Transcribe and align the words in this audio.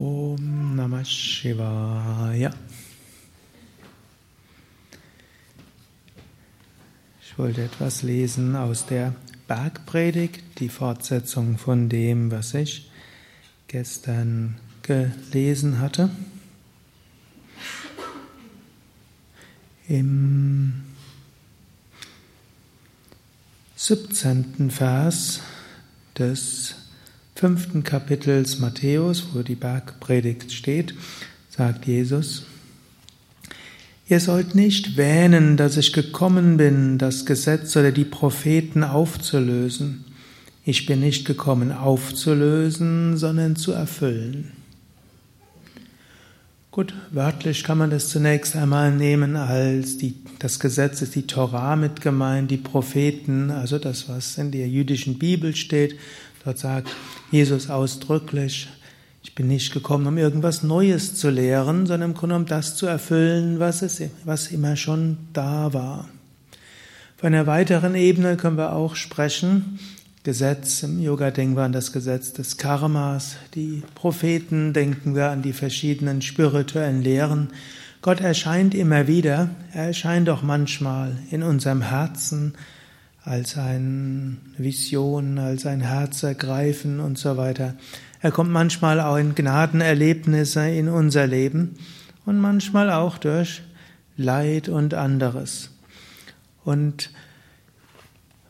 Om 0.00 0.76
Namah 0.76 1.04
Shivaya. 1.04 2.54
Ich 7.20 7.36
wollte 7.36 7.64
etwas 7.64 8.04
lesen 8.04 8.54
aus 8.54 8.86
der 8.86 9.16
Bergpredigt, 9.48 10.60
die 10.60 10.68
Fortsetzung 10.68 11.58
von 11.58 11.88
dem, 11.88 12.30
was 12.30 12.54
ich 12.54 12.88
gestern 13.66 14.60
gelesen 14.82 15.80
hatte. 15.80 16.10
Im 19.88 20.84
17. 23.74 24.70
Vers 24.70 25.40
des 26.16 26.77
fünften 27.38 27.84
Kapitels 27.84 28.58
Matthäus, 28.58 29.28
wo 29.32 29.42
die 29.42 29.54
Bergpredigt 29.54 30.52
steht, 30.52 30.92
sagt 31.48 31.86
Jesus, 31.86 32.46
Ihr 34.08 34.18
sollt 34.18 34.56
nicht 34.56 34.96
wähnen, 34.96 35.56
dass 35.56 35.76
ich 35.76 35.92
gekommen 35.92 36.56
bin, 36.56 36.98
das 36.98 37.26
Gesetz 37.26 37.76
oder 37.76 37.92
die 37.92 38.06
Propheten 38.06 38.82
aufzulösen. 38.82 40.04
Ich 40.64 40.86
bin 40.86 40.98
nicht 40.98 41.26
gekommen 41.26 41.70
aufzulösen, 41.70 43.16
sondern 43.16 43.54
zu 43.54 43.70
erfüllen. 43.70 44.57
Gut, 46.78 46.94
wörtlich 47.10 47.64
kann 47.64 47.78
man 47.78 47.90
das 47.90 48.08
zunächst 48.08 48.54
einmal 48.54 48.92
nehmen 48.92 49.34
als 49.34 49.96
die, 49.96 50.14
das 50.38 50.60
Gesetz 50.60 51.02
ist 51.02 51.16
die 51.16 51.26
Torah 51.26 51.74
mit 51.74 52.02
gemeint, 52.02 52.52
die 52.52 52.56
Propheten, 52.56 53.50
also 53.50 53.80
das, 53.80 54.08
was 54.08 54.38
in 54.38 54.52
der 54.52 54.68
jüdischen 54.68 55.18
Bibel 55.18 55.56
steht. 55.56 55.98
Dort 56.44 56.58
sagt 56.58 56.88
Jesus 57.32 57.68
ausdrücklich, 57.68 58.68
ich 59.24 59.34
bin 59.34 59.48
nicht 59.48 59.72
gekommen, 59.72 60.06
um 60.06 60.18
irgendwas 60.18 60.62
Neues 60.62 61.16
zu 61.16 61.30
lehren, 61.30 61.86
sondern 61.86 62.10
im 62.10 62.16
Grunde 62.16 62.36
um 62.36 62.46
das 62.46 62.76
zu 62.76 62.86
erfüllen, 62.86 63.58
was, 63.58 63.82
es, 63.82 64.00
was 64.24 64.52
immer 64.52 64.76
schon 64.76 65.18
da 65.32 65.72
war. 65.72 66.08
Auf 67.16 67.24
einer 67.24 67.48
weiteren 67.48 67.96
Ebene 67.96 68.36
können 68.36 68.56
wir 68.56 68.72
auch 68.72 68.94
sprechen. 68.94 69.80
Gesetz, 70.24 70.82
im 70.82 71.00
Yoga 71.00 71.30
denken 71.30 71.56
wir 71.56 71.62
an 71.62 71.72
das 71.72 71.92
Gesetz 71.92 72.32
des 72.32 72.56
Karmas, 72.56 73.36
die 73.54 73.82
Propheten 73.94 74.72
denken 74.72 75.14
wir 75.14 75.30
an 75.30 75.42
die 75.42 75.52
verschiedenen 75.52 76.22
spirituellen 76.22 77.02
Lehren. 77.02 77.50
Gott 78.02 78.20
erscheint 78.20 78.74
immer 78.74 79.06
wieder, 79.06 79.50
er 79.72 79.86
erscheint 79.86 80.28
auch 80.28 80.42
manchmal 80.42 81.16
in 81.30 81.44
unserem 81.44 81.82
Herzen 81.82 82.54
als 83.22 83.56
eine 83.56 84.38
Vision, 84.56 85.38
als 85.38 85.66
ein 85.66 85.80
Herzergreifen 85.80 86.98
und 86.98 87.16
so 87.16 87.36
weiter. 87.36 87.74
Er 88.20 88.32
kommt 88.32 88.50
manchmal 88.50 89.00
auch 89.00 89.16
in 89.16 89.36
Gnadenerlebnisse 89.36 90.68
in 90.68 90.88
unser 90.88 91.28
Leben 91.28 91.76
und 92.26 92.40
manchmal 92.40 92.90
auch 92.90 93.18
durch 93.18 93.62
Leid 94.16 94.68
und 94.68 94.94
anderes. 94.94 95.70
Und 96.64 97.10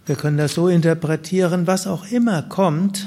wir 0.08 0.16
können 0.16 0.38
das 0.38 0.54
so 0.54 0.68
interpretieren, 0.68 1.66
was 1.66 1.86
auch 1.86 2.10
immer 2.10 2.42
kommt, 2.42 3.06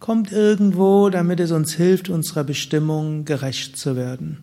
kommt 0.00 0.32
irgendwo, 0.32 1.10
damit 1.10 1.40
es 1.40 1.52
uns 1.52 1.74
hilft, 1.74 2.08
unserer 2.08 2.42
Bestimmung 2.42 3.26
gerecht 3.26 3.76
zu 3.76 3.96
werden. 3.96 4.38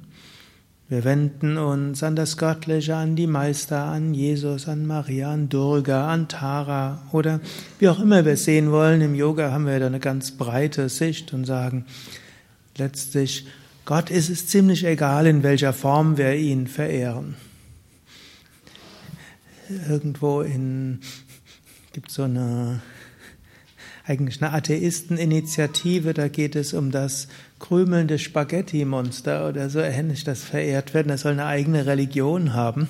Wir 0.88 1.04
wenden 1.04 1.58
uns 1.58 2.04
an 2.04 2.16
das 2.16 2.38
Göttliche, 2.38 2.96
an 2.96 3.16
die 3.16 3.26
Meister, 3.26 3.86
an 3.86 4.14
Jesus, 4.14 4.68
an 4.68 4.86
Maria, 4.86 5.32
an 5.32 5.50
Durga, 5.50 6.08
an 6.08 6.28
Tara 6.28 7.02
oder 7.12 7.42
wie 7.80 7.90
auch 7.90 8.00
immer 8.00 8.24
wir 8.24 8.34
es 8.34 8.46
sehen 8.46 8.72
wollen. 8.72 9.02
Im 9.02 9.16
Yoga 9.16 9.52
haben 9.52 9.66
wir 9.66 9.80
da 9.80 9.88
eine 9.88 10.00
ganz 10.00 10.32
breite 10.32 10.90
Sicht 10.90 11.34
und 11.34 11.46
sagen 11.46 11.86
letztlich, 12.78 13.48
Gott 13.86 14.12
ist 14.12 14.30
es 14.30 14.46
ziemlich 14.46 14.86
egal, 14.86 15.26
in 15.26 15.42
welcher 15.42 15.74
Form 15.74 16.18
wir 16.18 16.36
ihn 16.36 16.68
verehren. 16.68 17.36
Irgendwo 19.88 20.42
in 20.42 21.00
gibt 21.92 22.12
so 22.12 22.24
eine 22.24 22.82
eigentlich 24.10 24.42
eine 24.42 24.54
Atheisteninitiative, 24.54 26.16
da 26.16 26.30
geht 26.30 26.56
es 26.56 26.74
um 26.74 26.90
das 26.90 27.28
krümelnde 27.60 28.18
Spaghetti-Monster 28.18 29.48
oder 29.48 29.70
so 29.70 29.80
ähnlich, 29.80 30.24
das 30.24 30.44
verehrt 30.44 30.96
wird. 30.96 31.08
Das 31.10 31.22
soll 31.22 31.34
eine 31.34 31.46
eigene 31.46 31.86
Religion 31.86 32.56
haben. 32.56 32.90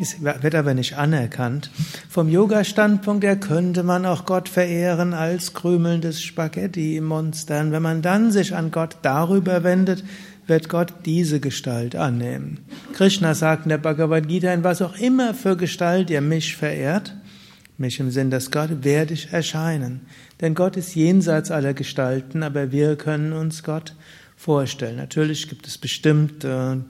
Es 0.00 0.22
wird 0.22 0.54
aber 0.54 0.74
nicht 0.74 0.96
anerkannt. 0.96 1.70
Vom 2.08 2.28
Yoga-Standpunkt 2.28 3.24
her 3.24 3.36
könnte 3.36 3.82
man 3.82 4.06
auch 4.06 4.24
Gott 4.24 4.48
verehren 4.48 5.12
als 5.12 5.54
krümelndes 5.54 6.22
Spaghetti-Monster. 6.22 7.60
Und 7.60 7.72
wenn 7.72 7.82
man 7.82 8.00
dann 8.00 8.30
sich 8.30 8.54
an 8.54 8.70
Gott 8.70 8.98
darüber 9.02 9.64
wendet, 9.64 10.04
wird 10.46 10.68
Gott 10.68 10.94
diese 11.04 11.40
Gestalt 11.40 11.96
annehmen. 11.96 12.60
Krishna 12.94 13.34
sagt 13.34 13.64
in 13.64 13.70
der 13.70 13.78
Bhagavad 13.78 14.28
Gita, 14.28 14.54
in 14.54 14.64
was 14.64 14.80
auch 14.80 14.96
immer 14.96 15.34
für 15.34 15.56
Gestalt 15.56 16.10
ihr 16.10 16.20
mich 16.20 16.56
verehrt, 16.56 17.14
mich 17.80 17.98
im 17.98 18.10
Sinn, 18.10 18.30
dass 18.30 18.50
Gott 18.50 18.84
werde 18.84 19.14
ich 19.14 19.32
erscheinen. 19.32 20.02
Denn 20.40 20.54
Gott 20.54 20.76
ist 20.76 20.94
jenseits 20.94 21.50
aller 21.50 21.74
Gestalten, 21.74 22.42
aber 22.42 22.70
wir 22.72 22.96
können 22.96 23.32
uns 23.32 23.62
Gott 23.62 23.94
vorstellen. 24.36 24.96
Natürlich 24.96 25.48
gibt 25.48 25.66
es 25.66 25.78
bestimmte 25.78 26.84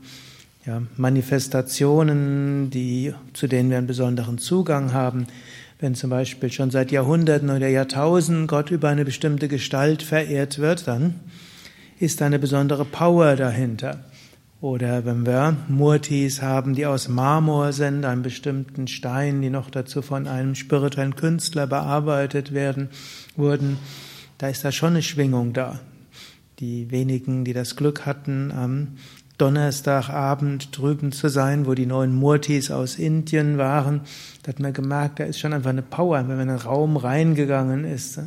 ja, 0.66 0.82
Manifestationen, 0.96 2.70
die, 2.70 3.14
zu 3.32 3.46
denen 3.46 3.70
wir 3.70 3.78
einen 3.78 3.86
besonderen 3.86 4.38
Zugang 4.38 4.92
haben. 4.92 5.26
Wenn 5.78 5.94
zum 5.94 6.10
Beispiel 6.10 6.52
schon 6.52 6.70
seit 6.70 6.92
Jahrhunderten 6.92 7.48
oder 7.48 7.68
Jahrtausenden 7.68 8.46
Gott 8.46 8.70
über 8.70 8.90
eine 8.90 9.04
bestimmte 9.04 9.48
Gestalt 9.48 10.02
verehrt 10.02 10.58
wird, 10.58 10.86
dann 10.86 11.14
ist 11.98 12.20
eine 12.20 12.38
besondere 12.38 12.84
Power 12.84 13.36
dahinter. 13.36 14.04
Oder 14.60 15.06
wenn 15.06 15.24
wir 15.24 15.56
Murtis 15.68 16.42
haben, 16.42 16.74
die 16.74 16.84
aus 16.84 17.08
Marmor 17.08 17.72
sind, 17.72 18.04
einem 18.04 18.22
bestimmten 18.22 18.88
Stein, 18.88 19.40
die 19.40 19.48
noch 19.48 19.70
dazu 19.70 20.02
von 20.02 20.28
einem 20.28 20.54
spirituellen 20.54 21.16
Künstler 21.16 21.66
bearbeitet 21.66 22.52
werden, 22.52 22.90
wurden, 23.36 23.78
da 24.36 24.48
ist 24.48 24.62
da 24.62 24.70
schon 24.70 24.90
eine 24.90 25.02
Schwingung 25.02 25.54
da. 25.54 25.80
Die 26.58 26.90
wenigen, 26.90 27.46
die 27.46 27.54
das 27.54 27.74
Glück 27.74 28.04
hatten, 28.04 28.52
am 28.52 28.88
Donnerstagabend 29.38 30.76
drüben 30.76 31.12
zu 31.12 31.28
sein, 31.28 31.64
wo 31.64 31.72
die 31.72 31.86
neuen 31.86 32.14
Murtis 32.14 32.70
aus 32.70 32.96
Indien 32.96 33.56
waren, 33.56 34.02
da 34.42 34.48
hat 34.48 34.60
man 34.60 34.74
gemerkt, 34.74 35.20
da 35.20 35.24
ist 35.24 35.40
schon 35.40 35.54
einfach 35.54 35.70
eine 35.70 35.80
Power, 35.80 36.18
wenn 36.18 36.36
man 36.36 36.40
in 36.40 36.48
den 36.48 36.58
Raum 36.58 36.98
reingegangen 36.98 37.84
ist. 37.84 38.20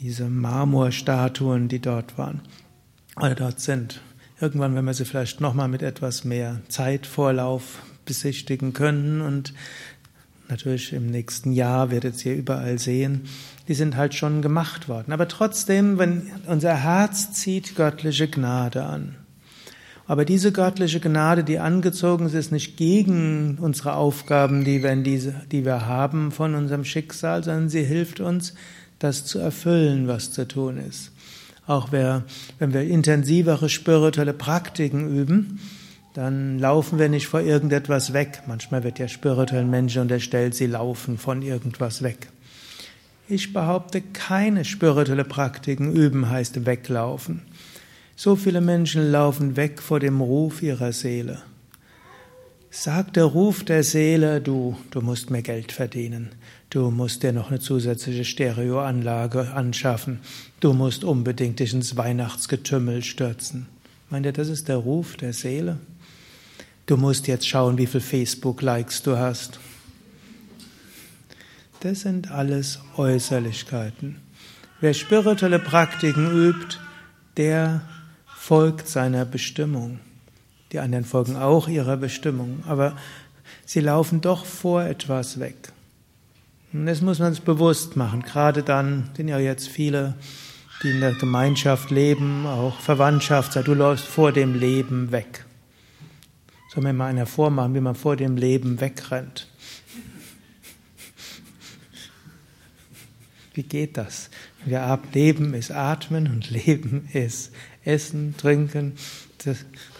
Diese 0.00 0.28
Marmorstatuen, 0.28 1.68
die 1.68 1.78
dort 1.78 2.18
waren, 2.18 2.40
oder 3.16 3.36
dort 3.36 3.60
sind. 3.60 4.00
Irgendwann 4.40 4.74
werden 4.74 4.84
wir 4.84 4.94
sie 4.94 5.06
vielleicht 5.06 5.40
nochmal 5.40 5.68
mit 5.68 5.82
etwas 5.82 6.24
mehr 6.24 6.60
Zeitvorlauf 6.68 7.82
besichtigen 8.04 8.74
können 8.74 9.22
und 9.22 9.54
natürlich 10.48 10.92
im 10.92 11.06
nächsten 11.06 11.52
Jahr 11.52 11.90
werdet 11.90 12.24
ihr 12.24 12.34
überall 12.34 12.78
sehen, 12.78 13.22
die 13.66 13.74
sind 13.74 13.96
halt 13.96 14.14
schon 14.14 14.42
gemacht 14.42 14.88
worden. 14.88 15.12
Aber 15.12 15.26
trotzdem, 15.26 15.98
wenn 15.98 16.30
unser 16.46 16.76
Herz 16.76 17.32
zieht 17.32 17.76
göttliche 17.76 18.28
Gnade 18.28 18.84
an. 18.84 19.16
Aber 20.06 20.24
diese 20.24 20.52
göttliche 20.52 21.00
Gnade, 21.00 21.42
die 21.42 21.58
angezogen 21.58 22.26
ist, 22.26 22.34
ist 22.34 22.52
nicht 22.52 22.76
gegen 22.76 23.58
unsere 23.60 23.94
Aufgaben, 23.94 24.64
die 24.64 24.82
wir, 24.82 24.94
diese, 24.96 25.34
die 25.50 25.64
wir 25.64 25.86
haben 25.86 26.30
von 26.30 26.54
unserem 26.54 26.84
Schicksal, 26.84 27.42
sondern 27.42 27.68
sie 27.68 27.82
hilft 27.82 28.20
uns, 28.20 28.54
das 28.98 29.24
zu 29.24 29.38
erfüllen, 29.38 30.06
was 30.06 30.30
zu 30.30 30.46
tun 30.46 30.78
ist. 30.78 31.10
Auch 31.66 31.90
wenn 31.90 32.24
wir 32.72 32.82
intensivere 32.82 33.68
spirituelle 33.68 34.32
Praktiken 34.32 35.08
üben, 35.08 35.58
dann 36.14 36.58
laufen 36.58 36.98
wir 36.98 37.08
nicht 37.08 37.26
vor 37.26 37.40
irgendetwas 37.40 38.12
weg. 38.12 38.42
Manchmal 38.46 38.84
wird 38.84 38.98
ja 38.98 39.08
spirituellen 39.08 39.68
Menschen 39.68 40.02
unterstellt, 40.02 40.54
sie 40.54 40.66
laufen 40.66 41.18
von 41.18 41.42
irgendwas 41.42 42.02
weg. 42.02 42.28
Ich 43.28 43.52
behaupte, 43.52 44.00
keine 44.00 44.64
spirituelle 44.64 45.24
Praktiken 45.24 45.92
üben 45.92 46.30
heißt 46.30 46.64
weglaufen. 46.64 47.42
So 48.14 48.36
viele 48.36 48.60
Menschen 48.60 49.10
laufen 49.10 49.56
weg 49.56 49.82
vor 49.82 50.00
dem 50.00 50.20
Ruf 50.20 50.62
ihrer 50.62 50.92
Seele. 50.92 51.42
Sagt 52.70 53.16
der 53.16 53.24
Ruf 53.24 53.64
der 53.64 53.82
Seele, 53.82 54.40
du, 54.40 54.76
du 54.90 55.00
musst 55.00 55.30
mehr 55.30 55.42
Geld 55.42 55.72
verdienen. 55.72 56.30
Du 56.68 56.90
musst 56.90 57.22
dir 57.22 57.32
noch 57.32 57.50
eine 57.50 57.60
zusätzliche 57.60 58.24
Stereoanlage 58.24 59.52
anschaffen. 59.52 60.20
Du 60.60 60.72
musst 60.72 61.04
unbedingt 61.04 61.60
dich 61.60 61.72
ins 61.72 61.96
Weihnachtsgetümmel 61.96 63.02
stürzen. 63.02 63.66
Meint 64.10 64.26
ihr, 64.26 64.32
das 64.32 64.48
ist 64.48 64.68
der 64.68 64.76
Ruf 64.76 65.16
der 65.16 65.32
Seele? 65.32 65.78
Du 66.86 66.96
musst 66.96 67.26
jetzt 67.26 67.48
schauen, 67.48 67.78
wie 67.78 67.86
viel 67.86 68.00
Facebook-Likes 68.00 69.02
du 69.02 69.16
hast. 69.16 69.58
Das 71.80 72.00
sind 72.00 72.30
alles 72.30 72.80
Äußerlichkeiten. 72.96 74.16
Wer 74.80 74.94
spirituelle 74.94 75.58
Praktiken 75.58 76.30
übt, 76.30 76.78
der 77.36 77.82
folgt 78.26 78.88
seiner 78.88 79.24
Bestimmung. 79.24 79.98
Die 80.72 80.78
anderen 80.78 81.04
folgen 81.04 81.36
auch 81.36 81.68
ihrer 81.68 81.96
Bestimmung, 81.96 82.62
aber 82.66 82.96
sie 83.64 83.80
laufen 83.80 84.20
doch 84.20 84.44
vor 84.44 84.82
etwas 84.82 85.38
weg. 85.38 85.56
Und 86.72 86.86
das 86.86 87.00
muss 87.00 87.18
man 87.18 87.32
sich 87.32 87.42
bewusst 87.42 87.96
machen. 87.96 88.22
Gerade 88.22 88.62
dann 88.62 89.10
sind 89.16 89.28
ja 89.28 89.38
jetzt 89.38 89.68
viele 89.68 90.14
die 90.82 90.90
in 90.90 91.00
der 91.00 91.14
Gemeinschaft 91.14 91.90
leben, 91.90 92.46
auch 92.46 92.80
Verwandtschaft, 92.80 93.52
du 93.56 93.74
läufst 93.74 94.06
vor 94.06 94.32
dem 94.32 94.54
Leben 94.54 95.10
weg. 95.10 95.44
Soll 96.72 96.82
mir 96.82 96.92
mal 96.92 97.06
einer 97.06 97.26
vormachen, 97.26 97.74
wie 97.74 97.80
man 97.80 97.94
vor 97.94 98.16
dem 98.16 98.36
Leben 98.36 98.80
wegrennt. 98.80 99.48
Wie 103.54 103.62
geht 103.62 103.96
das? 103.96 104.28
Wir 104.66 105.00
Leben 105.14 105.54
ist 105.54 105.70
Atmen 105.70 106.26
und 106.26 106.50
Leben 106.50 107.08
ist 107.12 107.52
Essen, 107.84 108.36
Trinken 108.36 108.92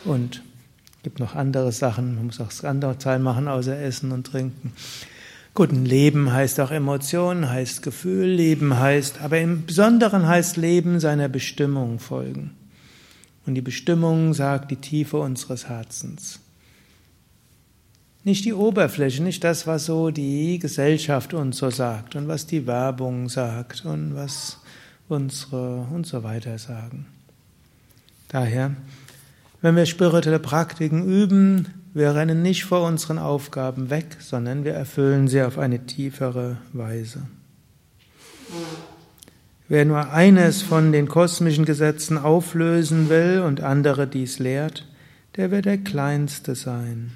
und 0.05 0.43
gibt 1.07 1.21
noch 1.21 1.37
andere 1.37 1.71
Sachen. 1.71 2.17
Man 2.17 2.27
muss 2.27 2.41
auch 2.41 2.49
das 2.49 2.65
andere 2.65 2.99
Teil 2.99 3.21
machen, 3.21 3.47
außer 3.47 3.79
Essen 3.79 4.11
und 4.11 4.27
Trinken. 4.27 4.73
Gut, 5.55 5.71
ein 5.71 5.85
Leben 5.85 6.33
heißt 6.33 6.59
auch 6.59 6.73
Emotionen, 6.73 7.49
heißt 7.49 7.85
Gefühl, 7.85 8.27
Leben 8.27 8.77
heißt, 8.77 9.21
aber 9.21 9.39
im 9.39 9.67
Besonderen 9.67 10.27
heißt 10.27 10.57
Leben 10.57 10.99
seiner 10.99 11.29
Bestimmung 11.29 12.01
folgen. 12.01 12.57
Und 13.47 13.55
die 13.55 13.61
Bestimmung 13.61 14.35
sagt 14.35 14.73
die 14.73 14.79
Tiefe 14.79 15.19
unseres 15.19 15.69
Herzens. 15.69 16.41
Nicht 18.25 18.45
die 18.45 18.53
Oberfläche, 18.53 19.23
nicht 19.23 19.45
das, 19.45 19.65
was 19.69 19.85
so 19.85 20.11
die 20.11 20.59
Gesellschaft 20.59 21.35
uns 21.35 21.59
so 21.59 21.71
sagt 21.71 22.17
und 22.17 22.27
was 22.27 22.49
die 22.49 22.67
Werbung 22.67 23.29
sagt 23.29 23.85
und 23.85 24.17
was 24.17 24.59
unsere 25.09 25.87
und 25.93 26.05
so 26.05 26.25
weiter 26.25 26.59
sagen. 26.59 27.07
Daher, 28.27 28.75
wenn 29.67 29.75
wir 29.75 29.87
spirituelle 29.87 30.39
Praktiken 30.39 31.09
üben, 31.11 31.67
wir 31.93 32.15
rennen 32.15 32.41
nicht 32.41 32.65
vor 32.65 32.87
unseren 32.87 33.19
Aufgaben 33.19 33.91
weg, 33.91 34.17
sondern 34.21 34.63
wir 34.63 34.75
erfüllen 34.75 35.27
sie 35.27 35.43
auf 35.43 35.59
eine 35.59 35.87
tiefere 35.87 36.59
Weise. 36.73 37.23
Wer 39.67 39.85
nur 39.85 40.13
eines 40.13 40.63
von 40.63 40.93
den 40.93 41.09
kosmischen 41.09 41.65
Gesetzen 41.65 42.17
auflösen 42.17 43.09
will 43.09 43.43
und 43.45 43.61
andere 43.61 44.07
dies 44.07 44.39
lehrt, 44.39 44.87
der 45.35 45.51
wird 45.51 45.65
der 45.65 45.79
Kleinste 45.79 46.55
sein. 46.55 47.11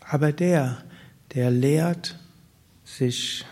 Aber 0.00 0.32
der, 0.32 0.78
der 1.36 1.52
lehrt, 1.52 2.18
sich 2.84 3.44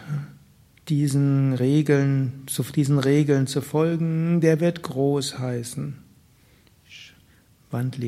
diesen 0.89 1.53
Regeln, 1.53 2.43
zu 2.49 2.65
diesen 2.65 2.99
Regeln 2.99 3.47
zu 3.47 3.61
folgen, 3.61 4.41
der 4.41 4.59
wird 4.59 4.83
groß 4.83 5.39
heißen. 5.39 6.04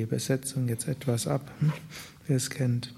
Übersetzung 0.03 0.69
jetzt 0.69 0.89
etwas 0.89 1.27
ab, 1.27 1.51
hm? 1.61 1.73
wer 2.27 2.37
es 2.37 2.51
kennt. 2.51 2.93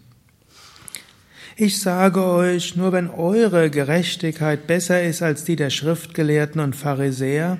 Ich 1.56 1.80
sage 1.80 2.24
euch, 2.24 2.76
nur 2.76 2.92
wenn 2.92 3.10
eure 3.10 3.68
Gerechtigkeit 3.68 4.66
besser 4.66 5.02
ist 5.02 5.22
als 5.22 5.44
die 5.44 5.56
der 5.56 5.70
Schriftgelehrten 5.70 6.60
und 6.60 6.76
Pharisäer, 6.76 7.58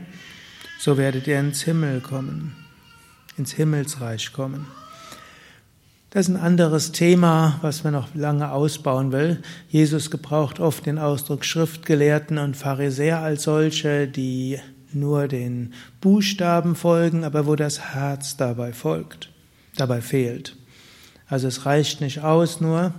so 0.79 0.97
werdet 0.97 1.27
ihr 1.27 1.41
ins 1.41 1.63
Himmel 1.63 2.01
kommen, 2.01 2.55
ins 3.37 3.53
Himmelsreich 3.53 4.33
kommen. 4.33 4.69
Das 6.11 6.29
ist 6.29 6.35
ein 6.35 6.41
anderes 6.41 6.93
Thema, 6.93 7.59
was 7.61 7.85
man 7.85 7.93
noch 7.93 8.15
lange 8.15 8.51
ausbauen 8.51 9.13
will. 9.13 9.43
Jesus 9.69 10.11
gebraucht 10.11 10.61
oft 10.61 10.87
den 10.87 10.99
Ausdruck 10.99 11.45
Schriftgelehrten 11.45 12.39
und 12.39 12.57
Pharisäer 12.57 13.19
als 13.19 13.43
solche, 13.43 14.09
die 14.09 14.59
nur 14.93 15.29
den 15.29 15.73
Buchstaben 16.01 16.75
folgen, 16.75 17.25
aber 17.25 17.47
wo 17.47 17.57
das 17.57 17.95
Herz 17.95 18.37
dabei 18.37 18.73
folgt, 18.73 19.31
dabei 19.77 20.01
fehlt. 20.01 20.57
Also 21.27 21.49
es 21.49 21.67
reicht 21.67 22.01
nicht 22.01 22.21
aus 22.21 22.61
nur, 22.61 22.95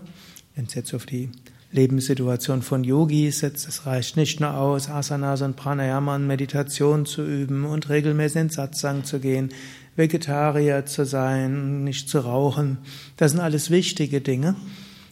wenn 0.55 0.65
es 0.65 0.73
jetzt 0.73 0.93
auf 0.93 1.05
die 1.05 1.29
Lebenssituation 1.71 2.61
von 2.61 2.83
Yogis 2.83 3.39
setzt, 3.39 3.67
es 3.67 3.85
reicht 3.85 4.17
nicht 4.17 4.39
nur 4.39 4.55
aus, 4.55 4.89
Asanas 4.89 5.41
und 5.41 5.55
Pranayama 5.55 6.15
und 6.15 6.25
Meditation 6.25 7.05
zu 7.05 7.23
üben 7.23 7.65
und 7.65 7.89
regelmäßig 7.89 8.41
in 8.41 8.49
Satsang 8.49 9.03
zu 9.03 9.19
gehen, 9.19 9.49
Vegetarier 9.95 10.85
zu 10.85 11.05
sein, 11.05 11.83
nicht 11.83 12.09
zu 12.09 12.19
rauchen. 12.19 12.79
Das 13.17 13.31
sind 13.31 13.41
alles 13.41 13.69
wichtige 13.69 14.21
Dinge. 14.21 14.55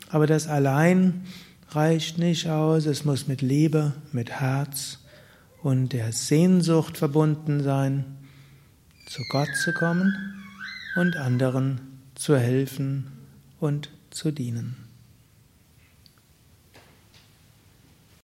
Aber 0.09 0.25
das 0.25 0.47
allein 0.47 1.25
reicht 1.69 2.17
nicht 2.17 2.47
aus. 2.47 2.85
Es 2.85 3.03
muss 3.03 3.27
mit 3.27 3.41
Liebe, 3.41 3.93
mit 4.11 4.31
Herz 4.31 4.99
und 5.67 5.91
der 5.91 6.13
Sehnsucht 6.13 6.97
verbunden 6.97 7.61
sein, 7.61 8.05
zu 9.05 9.21
Gott 9.33 9.49
zu 9.65 9.73
kommen 9.73 10.15
und 10.95 11.17
anderen 11.17 11.81
zu 12.15 12.37
helfen 12.37 13.11
und 13.59 13.89
zu 14.09 14.31
dienen. 14.31 14.86